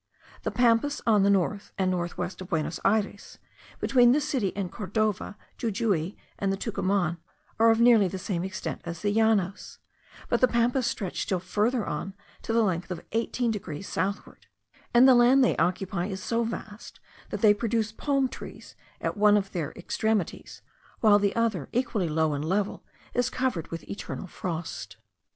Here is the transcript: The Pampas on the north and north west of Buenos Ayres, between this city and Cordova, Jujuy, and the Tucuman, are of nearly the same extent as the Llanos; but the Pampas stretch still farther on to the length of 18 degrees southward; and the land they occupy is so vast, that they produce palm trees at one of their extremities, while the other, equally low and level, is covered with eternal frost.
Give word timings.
The 0.41 0.49
Pampas 0.49 0.99
on 1.05 1.21
the 1.21 1.29
north 1.29 1.73
and 1.77 1.91
north 1.91 2.17
west 2.17 2.41
of 2.41 2.49
Buenos 2.49 2.79
Ayres, 2.83 3.37
between 3.79 4.13
this 4.13 4.27
city 4.27 4.51
and 4.57 4.71
Cordova, 4.71 5.37
Jujuy, 5.59 6.17
and 6.39 6.51
the 6.51 6.57
Tucuman, 6.57 7.17
are 7.59 7.69
of 7.69 7.79
nearly 7.79 8.07
the 8.07 8.17
same 8.17 8.43
extent 8.43 8.81
as 8.83 9.03
the 9.03 9.13
Llanos; 9.13 9.77
but 10.27 10.41
the 10.41 10.47
Pampas 10.47 10.87
stretch 10.87 11.21
still 11.21 11.39
farther 11.39 11.85
on 11.85 12.15
to 12.41 12.51
the 12.51 12.63
length 12.63 12.89
of 12.89 13.05
18 13.11 13.51
degrees 13.51 13.87
southward; 13.87 14.47
and 14.91 15.07
the 15.07 15.13
land 15.13 15.43
they 15.43 15.55
occupy 15.57 16.07
is 16.07 16.19
so 16.23 16.43
vast, 16.43 16.99
that 17.29 17.41
they 17.41 17.53
produce 17.53 17.91
palm 17.91 18.27
trees 18.27 18.75
at 19.01 19.15
one 19.17 19.37
of 19.37 19.51
their 19.51 19.71
extremities, 19.73 20.63
while 21.01 21.19
the 21.19 21.35
other, 21.35 21.69
equally 21.73 22.09
low 22.09 22.33
and 22.33 22.43
level, 22.45 22.83
is 23.13 23.29
covered 23.29 23.67
with 23.67 23.87
eternal 23.87 24.25
frost. 24.25 24.97